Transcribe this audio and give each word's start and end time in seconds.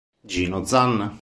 Gino 0.25 0.65
Zanna 0.65 1.13